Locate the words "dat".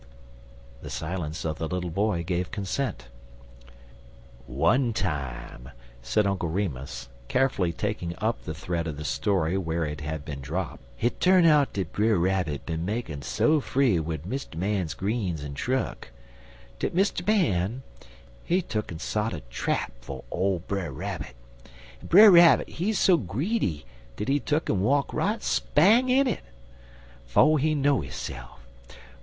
11.73-11.93, 16.79-16.95, 24.17-24.29